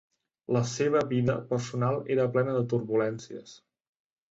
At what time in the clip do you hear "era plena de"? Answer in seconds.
2.17-2.65